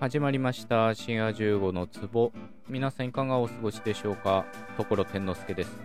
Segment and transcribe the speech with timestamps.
[0.00, 0.94] 始まりました。
[0.94, 2.32] 深夜15の壺。
[2.70, 4.46] 皆さんいかがお過ごしでしょうか？
[4.78, 5.76] 所天之助です。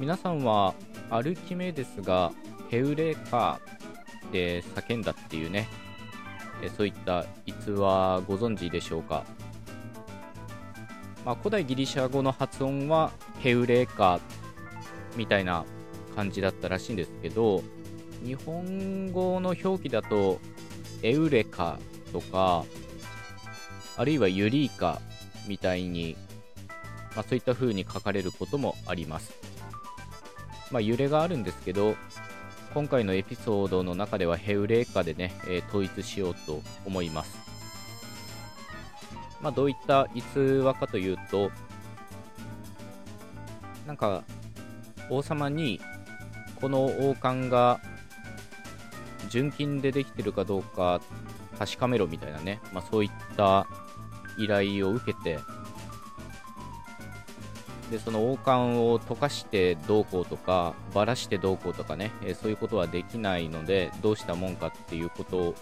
[0.00, 0.74] 皆さんは
[1.10, 2.32] アルキメデスが
[2.70, 5.68] ヘウレカーで叫んだっていうね。
[6.76, 9.22] そういった逸話ご存知でしょうか、
[11.24, 14.20] まあ、古代ギリシャ語の発音はヘウレカー
[15.14, 15.64] みたいな
[16.16, 17.62] 感じだったらしいんですけど
[18.24, 20.40] 日本語の表記だと
[21.02, 21.78] エウレカ
[22.12, 22.64] とか
[23.96, 25.00] あるいはユリーカ
[25.46, 26.16] みたいに、
[27.14, 29.32] まあ、そういった風に書かれることもあります。
[30.70, 31.96] まあ、揺れがあるんですけど、
[32.72, 37.38] 今回のエピソードの中ではヘウレーカでね、えー、統一しようと思います。
[39.40, 41.50] まあ、どういった逸話かというと、
[43.86, 44.24] なんか、
[45.10, 45.80] 王様に、
[46.60, 47.80] この王冠が
[49.28, 51.00] 純金でできてるかどうか
[51.58, 53.66] 確かめろみたいなね、まあ、そういった
[54.38, 55.38] 依頼を受けて、
[57.90, 65.54] で、その王冠を溶かしてどうこうとか、ばらしてどうこうとかね、え、そういうことはできないので、どうしたもんかっていうこと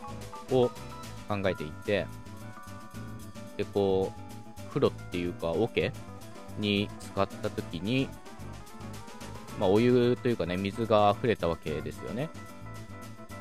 [0.55, 0.70] を
[1.28, 2.06] 考えていて、
[3.56, 5.93] で、こう、風呂っていうか、桶
[6.59, 8.09] に使った時に、
[9.59, 12.31] まあ、お湯というかね、水が溢れたわけですよね。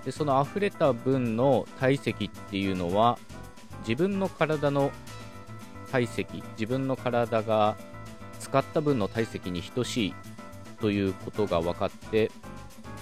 [0.03, 3.17] で、その溢れた分の体積っていうのは、
[3.87, 4.91] 自分の体の
[5.91, 7.75] 体積、自分の体が
[8.39, 10.15] 使った分の体積に等しい
[10.79, 12.31] ということが分かって、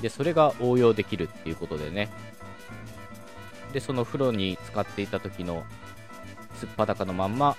[0.01, 2.09] で、それが応用できるっていうことでね。
[3.73, 5.63] で、その風呂に使っていた時の
[6.55, 7.55] すっぱだかのまんま、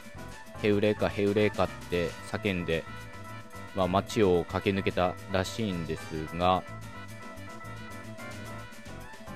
[0.60, 2.84] ヘウレーカ、ヘウレーカって叫んで、
[3.74, 6.62] まあ、街を駆け抜けたらしいんですが、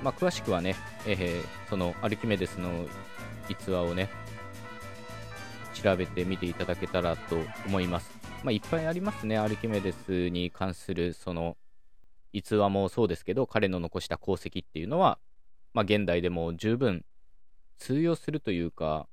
[0.02, 2.70] まあ、詳しくはね、えー、そのアルキメデスの
[3.48, 4.10] 逸話をね、
[5.84, 7.36] 調べてみていただけたらと
[7.66, 8.10] 思います。
[8.42, 11.58] まあ、いっぱいありますね、アルキメデスに関するその
[12.32, 15.18] 逸話もそうですけど、彼の残した功績っていうのは、
[15.74, 17.04] まあ、現代でも十分
[17.76, 19.06] 通用するというか、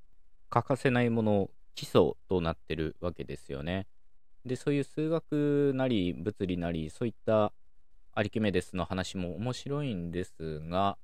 [0.48, 3.86] 欠かせないもの、基礎となってるわけですよね。
[4.46, 7.52] で、そういう数学なり物理なり、そういった
[8.12, 10.96] アルキメデスの話も面白いんですが、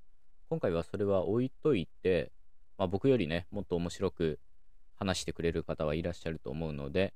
[0.48, 2.32] 今回はそれは置いといて、
[2.78, 4.38] まあ、僕よりね、もっと面白く
[4.98, 7.14] 話してくれる方はいらっしゃると思うので、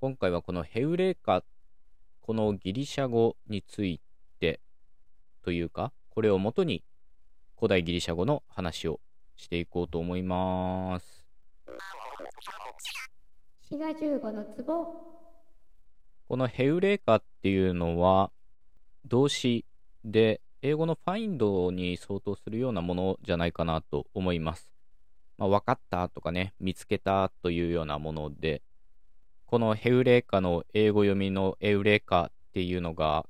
[0.00, 1.44] 今回はこのヘウレーカ、
[2.20, 4.00] このギリシャ語につい
[4.40, 4.60] て
[5.42, 6.84] というか、これをもとに
[7.56, 9.00] 古代ギリシャ語の話を
[9.36, 11.26] していこうと思います。
[13.68, 15.14] 滋賀15の壺
[16.28, 18.30] このヘウレーカっていうのは
[19.06, 19.64] 動詞
[20.04, 24.73] で英語のファインドに相当するようなものじゃないかなと思います。
[25.38, 28.62] まあ、分かったとかね、見つけたというようなもので、
[29.46, 33.26] このヘウレーカの英語読みのエウレーカっていうのが、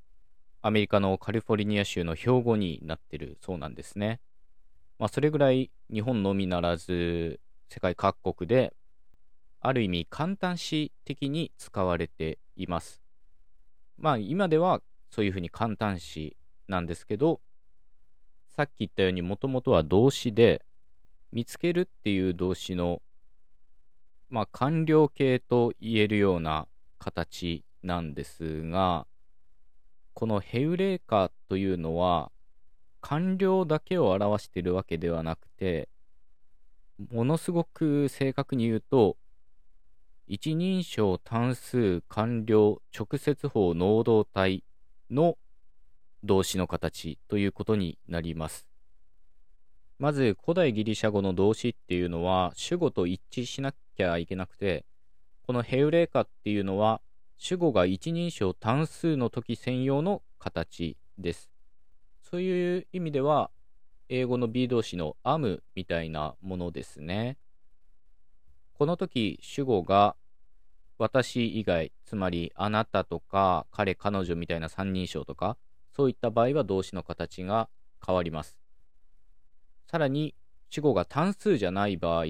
[0.61, 4.19] アメリカのカリフォルニア州の標語になってるそうなんですね。
[4.97, 7.39] まあ、それぐらい日本のみならず、
[7.69, 8.73] 世界各国で、
[9.59, 13.01] ある意味簡単詞的に使われています。
[13.97, 16.37] まあ、今ではそういうふうに簡単詞
[16.67, 17.41] なんですけど、
[18.55, 20.63] さっき言ったようにもともとは動詞で、
[21.35, 23.01] 見つけるっていう動詞の、
[24.29, 26.65] まあ、完了形と言えるような
[26.97, 29.05] 形なんですが、
[30.13, 32.31] このヘウレーカというのは、
[33.01, 35.89] 完了だけを表しているわけではなくて、
[37.11, 39.17] ものすごく正確に言うと、
[40.27, 44.63] 一人称単数完了直接法能動体
[45.11, 45.37] の
[46.23, 48.74] 動詞の形ということになります。
[49.97, 54.85] まず古代ギリシャ語の動詞っていうのは主語と一致しなきゃいけなくて、
[55.43, 57.01] このヘウレーカっていうのは
[57.37, 61.49] 主語が一人称単数の時専用の形です。
[62.21, 63.51] そういう意味では、
[64.09, 67.37] 英語の B 動詞の am みたいなものですね。
[68.73, 70.15] この時主語が
[70.97, 75.57] 私以外、つまりあなたとか彼、彼女みたいな三人称とか、
[75.95, 77.69] そういった場合は動詞の形が
[78.05, 78.64] 変わります。
[79.95, 80.35] さらに
[80.69, 82.25] 主語が単数じゃない場合、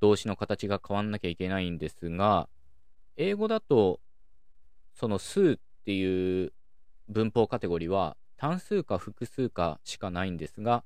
[0.00, 2.48] 動詞の形が変わんなきゃいけないんですが、
[3.18, 4.00] 英語だと、
[4.94, 6.54] その数っていう
[7.06, 10.84] 文法カテゴリーは単数か複数かしかないんですが、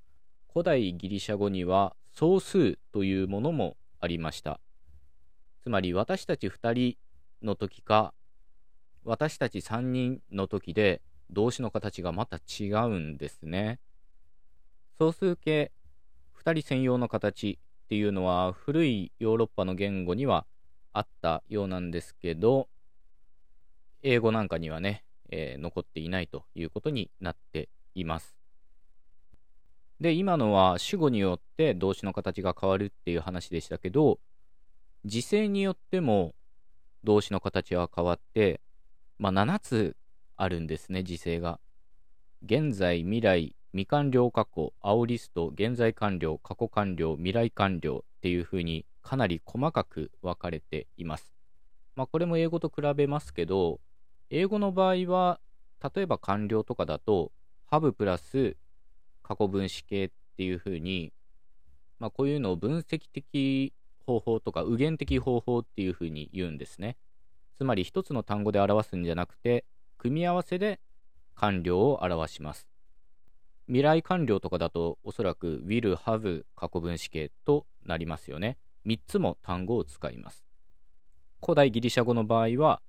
[0.52, 4.58] 古代ギリシャ語には総数というものもありました。
[5.62, 6.96] つまり私たち2
[7.40, 8.14] 人の時か、
[9.04, 13.78] 私たち3人の時で動詞の形がまた違うんですね。
[14.98, 15.72] 総数形
[16.44, 20.46] 2人専用の形っていうのは古いヨーロッパの言語には
[20.92, 22.68] あったようなんですけど、
[24.02, 28.36] 英語なんかにはね、えー、残っていないということになっています。
[30.00, 34.18] で、今のは主語によって動詞の形が変わるっていう話でしたけど、
[35.04, 36.34] 時勢によっても
[37.04, 38.60] 動詞の形は変わって、
[39.18, 39.96] まあ、7つ
[40.36, 41.60] あるんですね、時勢が。
[42.44, 51.32] 現在、未来、未完了過去、青リスト、現在完了、過去完了、未来完了っていう風にかなり細かく分かれています。
[51.96, 53.80] まあ、これも英語と比べますけど、
[54.28, 55.40] 英語の場合は、
[55.94, 57.32] 例えば完了とかだと、
[57.70, 58.56] have プラス
[59.22, 61.14] 過去分詞形っていう風に、
[61.98, 63.72] まあ、こういうのを分析的
[64.04, 66.98] 方法とか右元的方法っていう風に言うんですね。
[67.56, 69.64] つまり一つの単語で表すんじゃなくて、
[69.96, 70.80] 組み合わせで
[71.34, 72.71] 完了を表します。
[73.72, 78.58] 未来完了とかだとおそらく will, have 過去分詞形となりますよね。
[78.84, 80.44] 3つも単語を使います。
[81.42, 82.82] 古代ギリシャ語の場合は、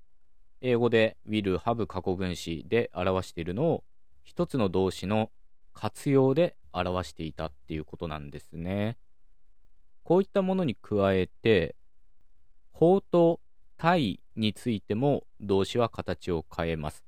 [0.59, 3.85] 英語で will, have 過去分詞で表しているのを
[4.25, 5.31] 一つの動詞の
[5.74, 8.97] 活用で表していたっていうことなんですね。
[10.03, 11.77] こういったものに加えて、
[12.74, 13.39] 法と
[13.77, 17.06] 体についても動詞は形を変えます。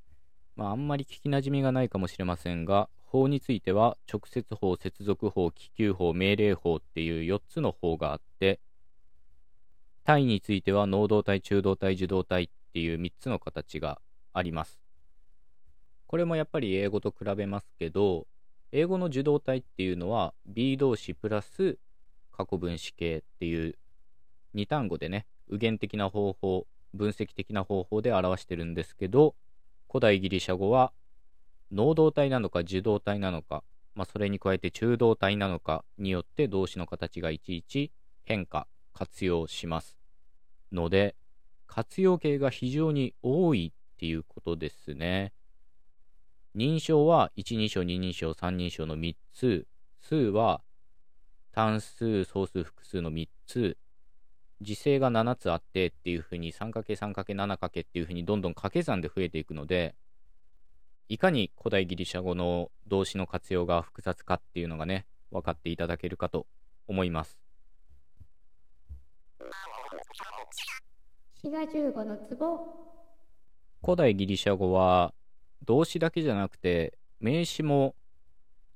[0.56, 8.60] まあ、あんまり聞きなじみがないかもしれませんが、法については直接法、接続法、気球法、命令法っていう4つの法があって、
[10.04, 14.02] 体については能動体、中動体、受動体っていう3つの形が
[14.34, 14.82] あります。
[16.08, 18.28] これもやっぱり英語と比べますけど、
[18.74, 21.78] 英語の受動体っていうのは B 動詞プラス
[22.34, 23.76] 過去分詞形っていう
[24.56, 29.36] 2単語でね、右元的な方法、分析的な方法で表してるんですけど、
[29.90, 30.92] 古代ギリシャ語は
[31.72, 33.64] 能動体なのか受動体なのか、
[33.96, 37.92] まあ、それに加えて中動体なのかによって動詞の形がいちいち
[38.24, 39.98] 変化、活用します
[40.72, 41.16] ので、
[41.68, 45.34] 活用形が非常に多いっていうことですね。
[46.56, 49.68] 認証は1人称、2人称、3人称の3つ、
[50.02, 50.62] 数は
[51.52, 53.78] 単数、総数、複数の3つ、
[54.62, 59.96] 時制が7つあってっていうふうに 3×3×7× っていうふうにどんどん掛け算で増えていくので、
[61.08, 66.48] いかに古代ギリシャ語の動詞の活用が複雑かっていうのがね、分かっていただけるかと
[66.88, 67.38] 思います。
[71.36, 72.86] 滋賀15の壺
[73.84, 75.14] 古代ギリシャ語は
[75.64, 77.94] 動詞だけじゃなくて名詞も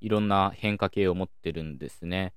[0.02, 2.34] いろんな変化形を持ってるんですね。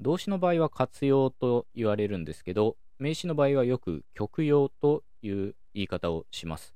[0.00, 6.74] 動詞の場合は活用と言われるんですけど、名詞の場合はよく極用という言い方をします。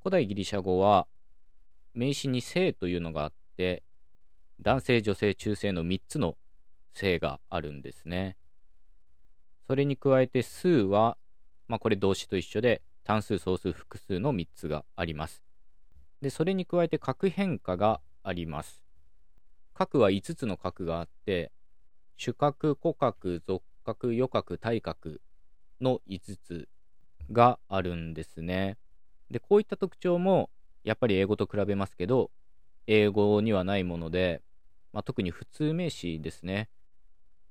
[0.00, 1.06] 古代ギリシャ語は
[1.98, 3.82] 名詞に性というのがあって、
[4.60, 6.36] 男性、女性、中性の3つの
[6.94, 8.36] 性があるんですね。
[9.66, 11.18] それに加えて数は、
[11.66, 15.42] まあ、これ動詞と一緒で単数、総数、複数の3つがあります。
[16.22, 18.80] で、それに加えて角変化があります。
[19.74, 21.50] 角は5つの角があって、
[22.16, 25.18] 主角、古角、属角、余角、体角
[25.80, 26.68] の5つ
[27.32, 28.78] があるんですね。
[29.32, 30.48] で、こういった特徴も、
[30.88, 32.30] やっぱり英語と比べますけど、
[32.86, 34.40] 英語にはないもので、
[34.94, 36.70] まあ、特に普通名詞ですね。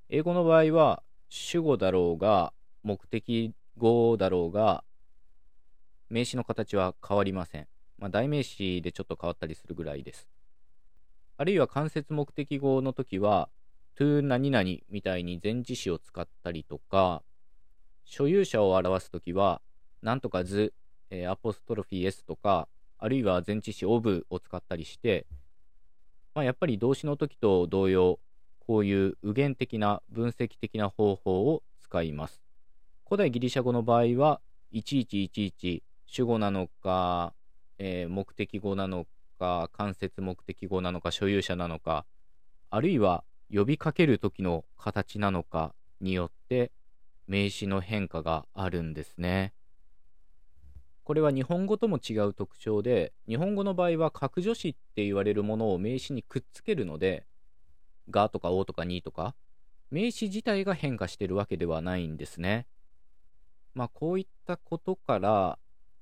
[0.08, 2.52] 英語の場合は、主語だろうが、
[2.82, 4.82] 目的語だろうが、
[6.10, 7.68] 名詞の形は変わりません。
[7.96, 10.28] まあ、代名詞でちょっと変わったりするぐらいです。
[11.36, 13.50] あるいは間接目的語の時は、
[13.96, 17.22] to 何々みたいに前置詞を使ったりとか、
[18.04, 19.62] 所有者を表すときは、
[20.02, 20.74] なんとか図、
[21.10, 22.66] え、アポストロフィー S とか、
[22.98, 25.26] あるいは前置詞 of を使ったりして、
[26.34, 28.18] まあ、やっぱり動詞の時と同様、
[28.60, 32.42] こういう右元的な分析的な方法を使います。
[33.06, 34.40] 古代ギリシャ語の場合は、
[34.72, 37.32] 1111主語なのか、
[37.78, 39.06] えー、目的語なの
[39.38, 42.04] か、間接目的語なのか、所有者なのか、
[42.70, 46.70] あるいは呼びかける時の形なのかによって
[47.26, 49.54] 名詞の変化があるんですね。
[51.08, 57.24] これは日本語とも違う特徴で、日本語の場合は格助詞って言われるものを名詞にくっつけるので、
[58.10, 59.34] がとかおとかにとか、
[59.90, 62.66] 名詞自体が変化してるわけではないんですね。
[63.72, 65.58] まあこういったことから、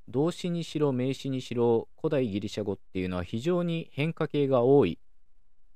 [0.08, 4.98] 動詞にしろ名詞にしろ古代ギリシャ語っていうのは非常に変化系が多い、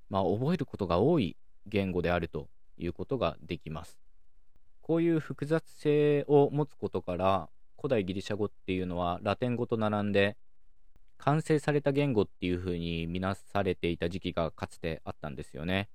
[0.08, 3.96] まあ覚えることが多い言語であるということができます。
[4.80, 7.48] こういう複雑性を持つことから
[7.80, 10.36] 古代ギリシャ語っていうのはラテン語と並んで
[11.16, 15.88] 完成された言語っていう風に見なされていた時期がかつてあったんですよね。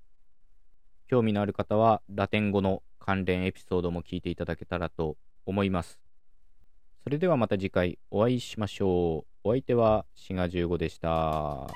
[1.07, 5.99] 興味のある方はラテン語の関連エピソードも聞いていただけたらと思います。
[7.03, 9.49] それではまた次回お会いしましょう。
[9.49, 11.67] お相手はシガ15でした。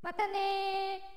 [0.00, 1.07] またね